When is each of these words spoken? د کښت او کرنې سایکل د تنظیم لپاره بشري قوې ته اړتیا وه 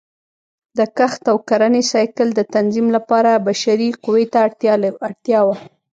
د 0.77 0.79
کښت 0.97 1.21
او 1.31 1.37
کرنې 1.49 1.83
سایکل 1.91 2.27
د 2.35 2.41
تنظیم 2.55 2.87
لپاره 2.95 3.41
بشري 3.47 3.89
قوې 4.03 4.25
ته 4.33 4.37
اړتیا 5.07 5.41
وه 5.47 5.55